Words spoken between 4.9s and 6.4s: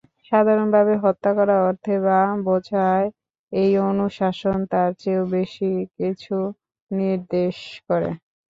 চেয়েও বেশি কিছু